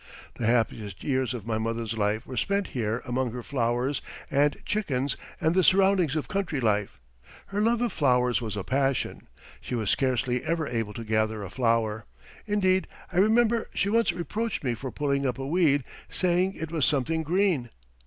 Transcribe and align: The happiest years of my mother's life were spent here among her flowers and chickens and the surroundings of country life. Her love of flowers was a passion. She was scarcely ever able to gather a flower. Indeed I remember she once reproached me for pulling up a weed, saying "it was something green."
The 0.33 0.47
happiest 0.47 1.03
years 1.03 1.35
of 1.35 1.45
my 1.45 1.59
mother's 1.59 1.95
life 1.95 2.25
were 2.25 2.35
spent 2.35 2.69
here 2.69 3.03
among 3.05 3.33
her 3.33 3.43
flowers 3.43 4.01
and 4.31 4.57
chickens 4.65 5.15
and 5.39 5.53
the 5.53 5.63
surroundings 5.63 6.15
of 6.15 6.27
country 6.27 6.59
life. 6.59 6.99
Her 7.45 7.61
love 7.61 7.81
of 7.83 7.93
flowers 7.93 8.41
was 8.41 8.57
a 8.57 8.63
passion. 8.63 9.27
She 9.61 9.75
was 9.75 9.91
scarcely 9.91 10.43
ever 10.43 10.65
able 10.67 10.93
to 10.95 11.03
gather 11.03 11.43
a 11.43 11.51
flower. 11.51 12.07
Indeed 12.47 12.87
I 13.13 13.19
remember 13.19 13.67
she 13.75 13.89
once 13.89 14.11
reproached 14.11 14.63
me 14.63 14.73
for 14.73 14.89
pulling 14.89 15.27
up 15.27 15.37
a 15.37 15.45
weed, 15.45 15.83
saying 16.09 16.55
"it 16.55 16.71
was 16.71 16.83
something 16.83 17.21
green." 17.21 17.69